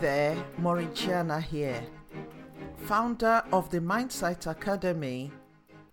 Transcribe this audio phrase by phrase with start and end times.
[0.00, 1.82] there, Maureen Chiana here,
[2.76, 5.32] founder of the Mindsight Academy,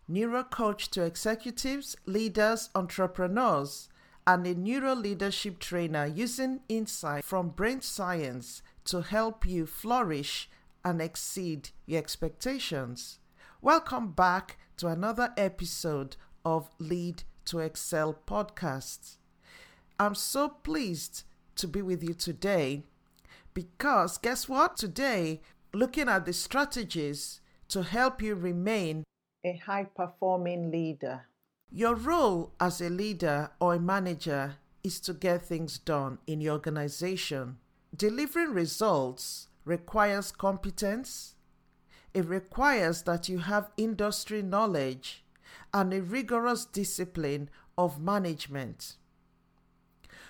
[0.07, 3.89] neuro coach to executives, leaders, entrepreneurs,
[4.27, 10.49] and a neuro leadership trainer using insight from brain science to help you flourish
[10.83, 13.17] and exceed your expectations.
[13.59, 19.15] Welcome back to another episode of Lead to Excel podcast.
[19.99, 21.23] I'm so pleased
[21.55, 22.83] to be with you today
[23.55, 24.77] because guess what?
[24.77, 25.41] Today,
[25.73, 29.03] looking at the strategies to help you remain
[29.43, 31.27] a high performing leader.
[31.71, 36.53] Your role as a leader or a manager is to get things done in your
[36.53, 37.57] organization.
[37.95, 41.35] Delivering results requires competence,
[42.13, 45.23] it requires that you have industry knowledge
[45.73, 48.95] and a rigorous discipline of management.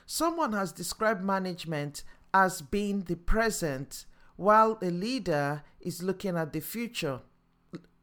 [0.05, 2.03] Someone has described management
[2.35, 4.05] as being the present,
[4.35, 7.21] while a leader is looking at the future.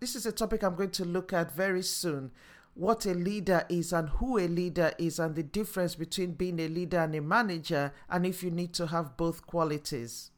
[0.00, 2.30] This is a topic I'm going to look at very soon.
[2.72, 6.68] What a leader is and who a leader is, and the difference between being a
[6.68, 10.30] leader and a manager, and if you need to have both qualities.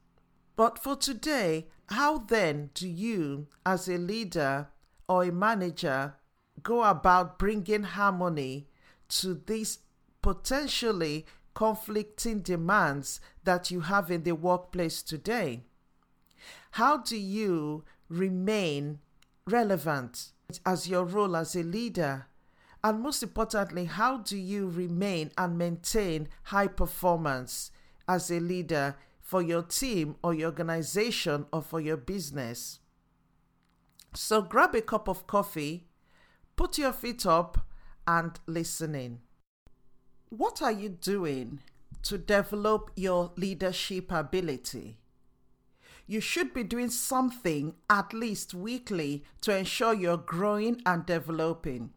[0.57, 4.71] But for today, how then do you, as a leader
[5.09, 6.17] or a manager,
[6.65, 8.67] go about bringing harmony
[9.11, 9.79] to these
[10.21, 15.63] potentially conflicting demands that you have in the workplace today?
[16.73, 18.99] How do you remain
[19.47, 20.33] relevant
[20.67, 22.27] as your role as a leader?
[22.83, 27.71] And most importantly, how do you remain and maintain high performance
[28.07, 32.81] as a leader for your team or your organization or for your business?
[34.13, 35.87] So grab a cup of coffee,
[36.57, 37.67] put your feet up,
[38.07, 39.21] and listen in.
[40.37, 41.61] What are you doing
[42.03, 44.99] to develop your leadership ability?
[46.09, 51.91] You should be doing something at least weekly to ensure you're growing and developing.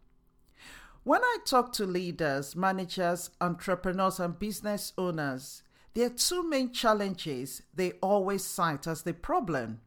[1.04, 5.64] When I talk to leaders, managers, entrepreneurs, and business owners,
[5.96, 9.80] there are two main challenges they always cite as the problem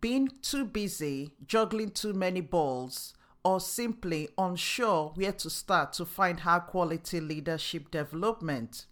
[0.00, 3.14] being too busy, juggling too many balls,
[3.44, 8.86] or simply unsure where to start to find high quality leadership development.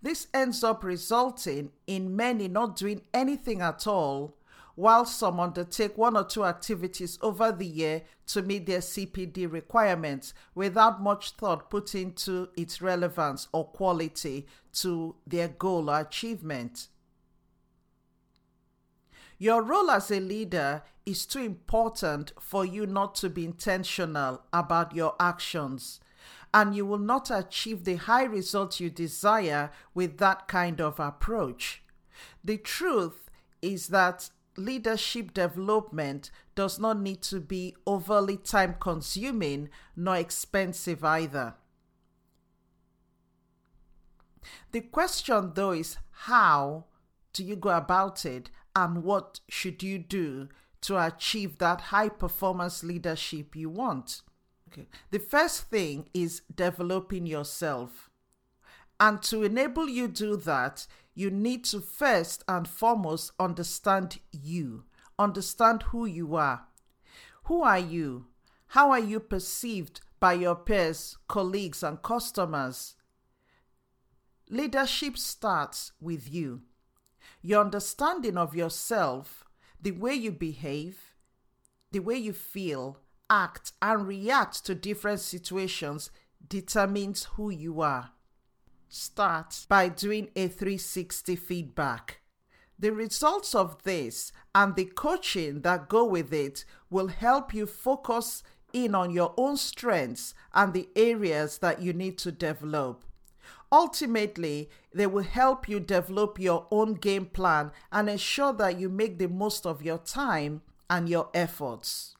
[0.00, 4.36] This ends up resulting in many not doing anything at all,
[4.74, 10.32] while some undertake one or two activities over the year to meet their CPD requirements
[10.54, 16.88] without much thought put into its relevance or quality to their goal or achievement.
[19.42, 24.94] Your role as a leader is too important for you not to be intentional about
[24.94, 25.98] your actions,
[26.54, 31.82] and you will not achieve the high results you desire with that kind of approach.
[32.44, 33.30] The truth
[33.60, 41.54] is that leadership development does not need to be overly time consuming nor expensive either.
[44.70, 46.84] The question, though, is how
[47.32, 50.48] do you go about it and what should you do
[50.82, 54.22] to achieve that high performance leadership you want?
[54.72, 54.88] Okay.
[55.10, 58.10] The first thing is developing yourself.
[58.98, 64.84] And to enable you do that, you need to first and foremost understand you.
[65.18, 66.66] Understand who you are.
[67.44, 68.26] Who are you?
[68.68, 72.94] How are you perceived by your peers, colleagues, and customers?
[74.48, 76.62] Leadership starts with you.
[77.40, 79.44] Your understanding of yourself,
[79.80, 81.14] the way you behave,
[81.90, 82.98] the way you feel,
[83.30, 86.10] act, and react to different situations
[86.46, 88.10] determines who you are.
[88.88, 92.20] Start by doing a 360 feedback.
[92.78, 98.42] The results of this and the coaching that go with it will help you focus
[98.72, 103.04] in on your own strengths and the areas that you need to develop.
[103.72, 109.18] Ultimately, they will help you develop your own game plan and ensure that you make
[109.18, 110.60] the most of your time
[110.90, 112.14] and your efforts.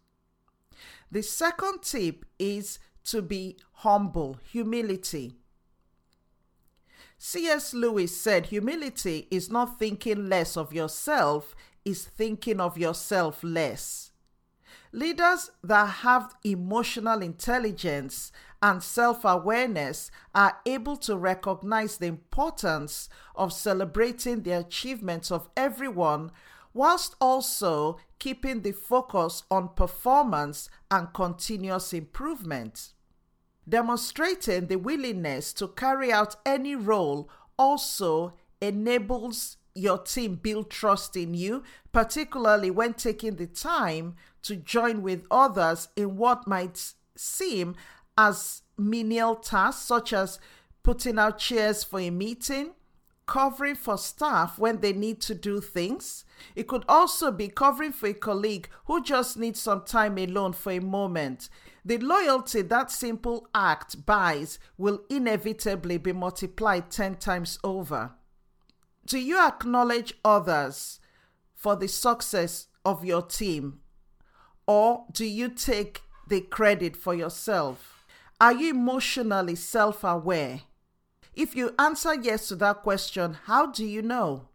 [1.11, 5.37] The second tip is to be humble, humility.
[7.19, 7.75] C.S.
[7.75, 11.55] Lewis said humility is not thinking less of yourself,
[11.85, 14.13] is thinking of yourself less.
[14.91, 23.53] Leaders that have emotional intelligence and self awareness are able to recognize the importance of
[23.53, 26.31] celebrating the achievements of everyone
[26.73, 32.93] whilst also keeping the focus on performance and continuous improvement.
[33.69, 41.35] Demonstrating the willingness to carry out any role also enables your team build trust in
[41.35, 41.63] you,
[41.93, 47.75] particularly when taking the time to join with others in what might seem
[48.17, 50.39] as menial tasks, such as
[50.83, 52.73] putting out chairs for a meeting,
[53.27, 56.25] covering for staff when they need to do things.
[56.55, 60.73] It could also be covering for a colleague who just needs some time alone for
[60.73, 61.49] a moment.
[61.85, 68.13] The loyalty that simple act buys will inevitably be multiplied 10 times over.
[69.07, 71.01] Do you acknowledge others
[71.55, 73.81] for the success of your team?
[74.67, 77.92] Or do you take the credit for yourself?
[78.43, 80.63] Are you emotionally self aware?
[81.33, 84.49] If you answer yes to that question, how do you know?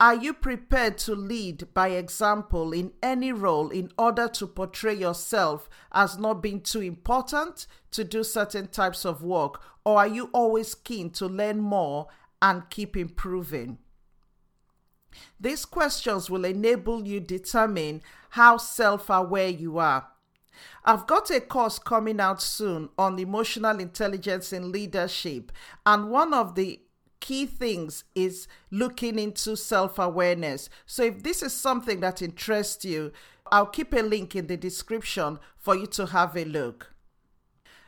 [0.00, 5.68] Are you prepared to lead by example in any role in order to portray yourself
[5.92, 9.60] as not being too important to do certain types of work?
[9.84, 12.06] Or are you always keen to learn more
[12.40, 13.76] and keep improving?
[15.38, 18.00] These questions will enable you determine
[18.30, 20.08] how self-aware you are.
[20.84, 25.52] I've got a course coming out soon on emotional intelligence in leadership,
[25.86, 26.80] and one of the
[27.20, 30.68] key things is looking into self awareness.
[30.84, 33.12] So, if this is something that interests you,
[33.50, 36.94] I'll keep a link in the description for you to have a look.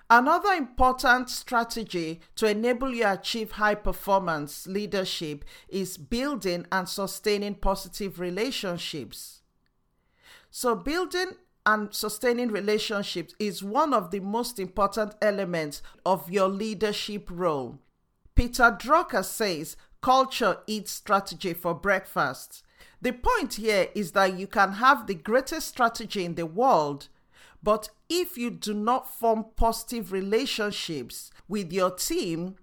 [0.09, 8.21] Another important strategy to enable you achieve high performance leadership is building and sustaining positive
[8.21, 9.43] relationships.
[10.51, 11.33] So, building
[11.67, 17.81] and sustaining relationships is one of the most important elements of your leadership role.
[18.37, 22.63] Peter Drucker says culture eats strategy for breakfast.
[23.03, 27.09] The point here is that you can have the greatest strategy in the world,
[27.63, 32.57] but if you do not form positive relationships with your team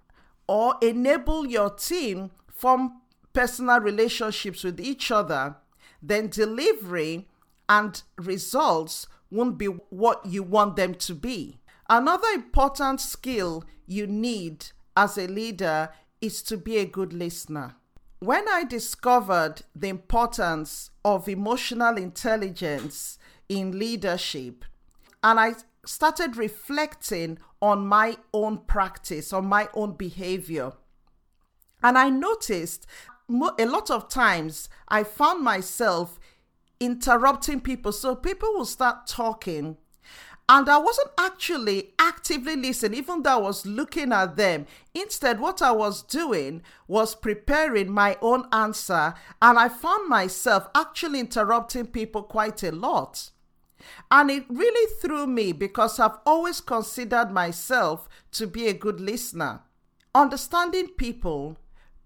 [0.48, 3.02] or enable your team form
[3.34, 5.58] personal relationships with each other,
[6.02, 7.28] then delivery
[7.70, 11.60] and results won't be what you want them to be.
[11.90, 15.90] Another important skill you need as a leader
[16.22, 17.76] is to be a good listener.
[18.20, 23.18] When I discovered the importance of emotional intelligence
[23.50, 24.64] in leadership,
[25.22, 25.56] and I
[25.86, 30.72] started reflecting on my own practice, on my own behavior,
[31.82, 32.88] and I noticed
[33.30, 36.20] a lot of times I found myself
[36.84, 37.92] interrupting people.
[37.92, 39.78] So people will start talking
[40.50, 44.66] and I wasn't actually actively listening, even though I was looking at them.
[44.94, 51.22] Instead, what I was doing was preparing my own answer, and I found myself actually
[51.22, 53.32] interrupting people quite a lot.
[54.12, 59.62] And it really threw me because I've always considered myself to be a good listener.
[60.14, 61.58] Understanding people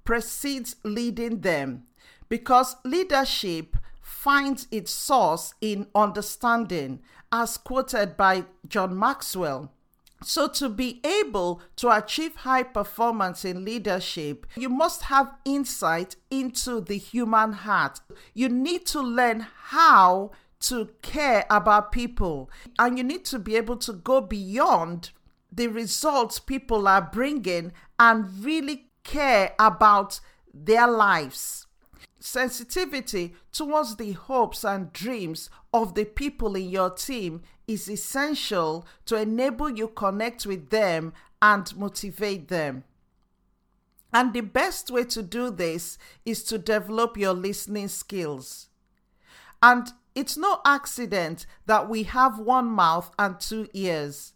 [0.05, 1.83] precedes leading them
[2.29, 3.75] because leadership
[4.07, 9.69] finds its source in understanding, as quoted by John Maxwell.
[10.23, 16.79] So, to be able to achieve high performance in leadership, you must have insight into
[16.79, 17.99] the human heart.
[18.33, 20.31] You need to learn how
[20.61, 22.49] to care about people,
[22.79, 25.11] and you need to be able to go beyond
[25.51, 30.19] the results people are bringing and really care about
[30.53, 31.66] their lives
[32.19, 39.15] sensitivity towards the hopes and dreams of the people in your team is essential to
[39.15, 42.83] enable you connect with them and motivate them.
[44.13, 48.69] And the best way to do this is to develop your listening skills.
[49.61, 54.33] And it's no accident that we have one mouth and two ears.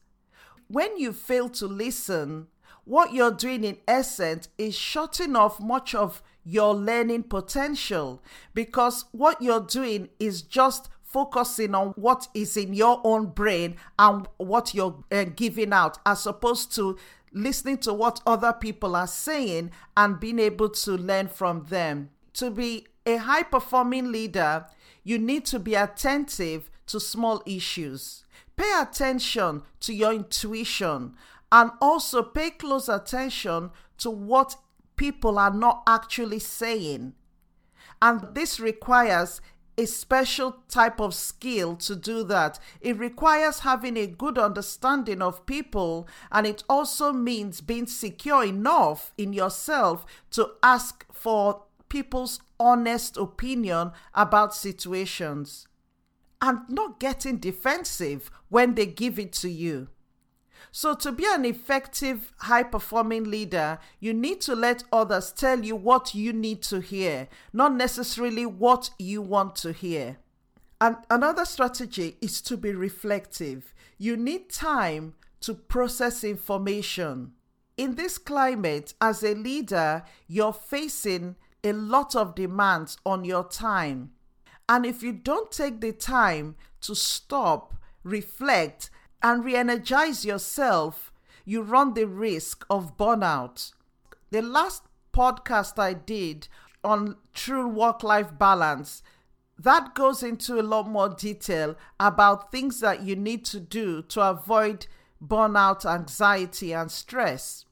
[0.68, 2.48] When you fail to listen,
[2.84, 8.22] what you're doing in essence is shutting off much of your learning potential
[8.54, 14.28] because what you're doing is just focusing on what is in your own brain and
[14.38, 16.98] what you're uh, giving out as opposed to
[17.34, 22.10] listening to what other people are saying and being able to learn from them.
[22.34, 24.66] To be a high performing leader,
[25.04, 28.24] you need to be attentive to small issues.
[28.56, 31.16] Pay attention to your intuition
[31.52, 34.56] and also pay close attention to what
[35.02, 37.12] people are not actually saying.
[38.04, 39.42] And this requires
[39.76, 42.60] a special type of skill to do that.
[42.82, 49.12] It requires having a good understanding of people, and it also means being secure enough
[49.18, 55.68] in yourself to ask for people's honest opinion about situations
[56.44, 59.88] and not getting defensive when they give it to you.
[60.74, 65.76] So, to be an effective, high performing leader, you need to let others tell you
[65.76, 70.18] what you need to hear, not necessarily what you want to hear.
[70.80, 73.74] And another strategy is to be reflective.
[73.98, 77.34] You need time to process information.
[77.76, 84.12] In this climate, as a leader, you're facing a lot of demands on your time.
[84.70, 88.90] And if you don't take the time to stop, reflect,
[89.24, 91.12] and re energize yourself,
[91.46, 93.74] you run the risk of burnout.
[94.32, 96.48] The last podcast I did
[96.84, 99.04] on true work life balance
[99.64, 104.22] that goes into a lot more detail about things that you need to do to
[104.22, 104.88] avoid
[105.24, 107.66] burnout, anxiety, and stress.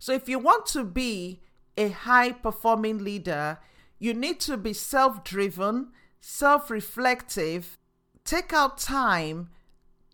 [0.00, 1.42] So, if you want to be
[1.76, 3.58] a high performing leader,
[4.00, 7.78] you need to be self driven, self reflective,
[8.24, 9.50] take out time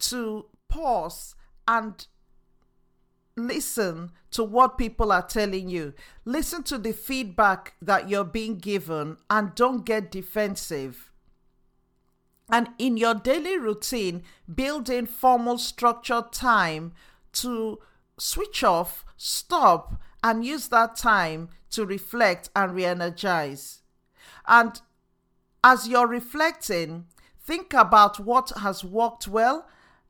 [0.00, 1.34] to pause
[1.66, 2.06] and
[3.36, 5.94] listen to what people are telling you.
[6.24, 11.10] Listen to the feedback that you're being given and don't get defensive.
[12.50, 14.22] And in your daily routine,
[14.52, 16.92] build in formal structured time
[17.32, 17.80] to
[18.18, 23.82] switch off, stop, and use that time to reflect and re energize.
[24.46, 24.80] And
[25.62, 27.06] as you're reflecting,
[27.38, 29.66] think about what has worked well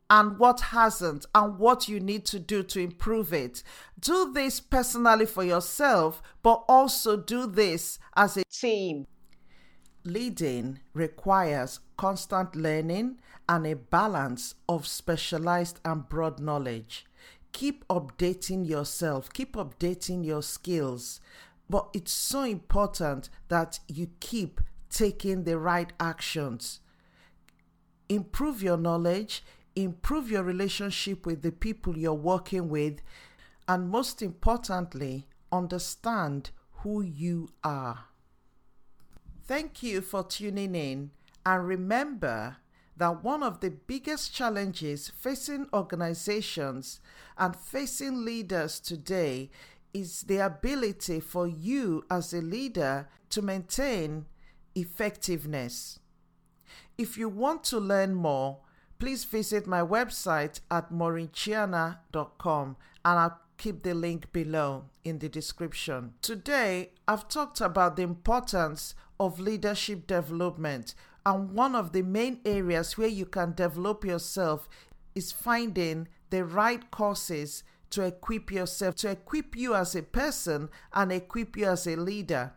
[0.08, 3.62] and what hasn't and what you need to do to improve it.
[3.98, 9.06] Do this personally for yourself, but also do this as a team.
[10.04, 17.04] Leading requires constant learning and a balance of specialized and broad knowledge.
[17.52, 21.20] Keep updating yourself, keep updating your skills.
[21.68, 24.60] But it's so important that you keep
[24.90, 26.80] taking the right actions.
[28.08, 29.42] Improve your knowledge,
[29.76, 33.00] improve your relationship with the people you're working with,
[33.68, 38.06] and most importantly, understand who you are.
[39.44, 41.10] Thank you for tuning in,
[41.44, 42.56] and remember
[42.96, 46.98] that one of the biggest challenges facing organizations
[47.36, 49.50] and facing leaders today
[49.92, 54.26] is the ability for you as a leader to maintain
[54.74, 55.98] effectiveness.
[56.96, 58.60] If you want to learn more,
[58.98, 66.14] please visit my website at maureenchiana.com and I'll keep the link below in the description.
[66.22, 72.98] Today, I've talked about the importance of leadership development, and one of the main areas
[72.98, 74.68] where you can develop yourself
[75.14, 81.12] is finding the right courses to equip yourself, to equip you as a person and
[81.12, 82.52] equip you as a leader.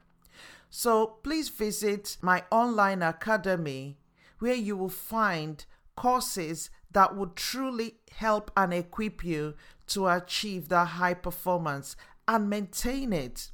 [0.69, 3.98] So please visit my online academy
[4.39, 5.65] where you will find
[6.00, 9.53] courses that would truly help and equip you
[9.86, 13.50] to achieve that high performance and maintain it.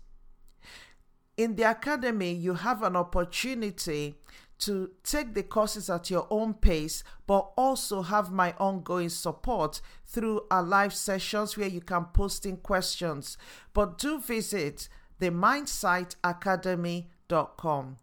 [1.38, 4.20] In the academy, you have an opportunity
[4.60, 10.42] to take the courses at your own pace, but also have my ongoing support through
[10.52, 13.40] our live sessions where you can post in questions.
[13.74, 14.88] But do visit
[15.18, 17.98] the mindsightacademy.com.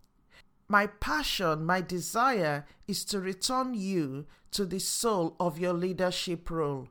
[0.73, 6.89] My passion, my desire is to return you to the soul of your leadership role,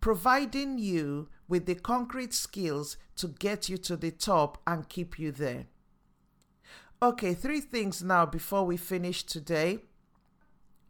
[0.00, 5.30] providing you with the concrete skills to get you to the top and keep you
[5.30, 5.66] there.
[7.00, 9.78] Okay, three things now before we finish today.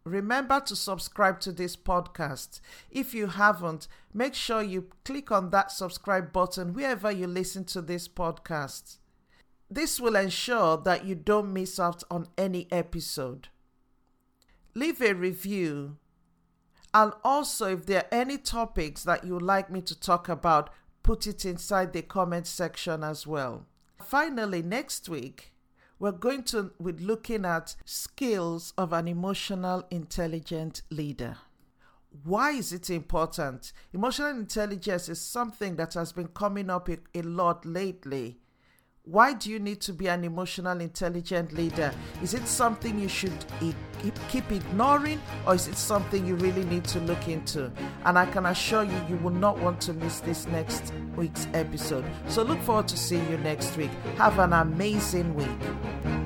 [0.05, 2.63] Remember to subscribe to this podcast.
[2.91, 7.83] If you haven't, make sure you click on that subscribe button wherever you listen to
[7.83, 8.97] this podcast.
[9.71, 13.49] This will ensure that you don't miss out on any episode.
[14.75, 15.97] Leave a review.
[16.93, 20.71] And also, if there are any topics that you would like me to talk about,
[21.03, 23.67] put it inside the comment section as well.
[24.01, 25.53] Finally, next week,
[25.99, 31.39] we're going to be looking at skills of an emotional intelligent leader.
[32.23, 33.73] Why is it important?
[33.93, 38.39] Emotional intelligence is something that has been coming up a, a lot lately
[39.07, 41.93] why do you need to be an emotional intelligent leader?
[42.23, 43.45] Is it something you should
[44.31, 47.71] keep ignoring or is it something you really need to look into?
[48.07, 52.07] And I can assure you, you will not want to miss this next week's episode.
[52.29, 53.91] So look forward to seeing you next week.
[54.17, 56.24] Have an amazing week.